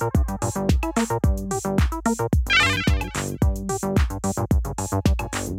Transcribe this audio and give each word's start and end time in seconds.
you 0.00 0.31